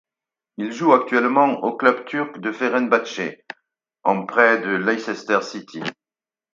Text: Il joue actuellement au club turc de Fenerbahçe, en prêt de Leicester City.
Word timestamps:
Il 0.57 0.71
joue 0.71 0.93
actuellement 0.93 1.59
au 1.63 1.77
club 1.77 2.05
turc 2.05 2.39
de 2.39 2.51
Fenerbahçe, 2.51 3.37
en 4.01 4.25
prêt 4.25 4.59
de 4.59 4.71
Leicester 4.71 5.43
City. 5.43 5.83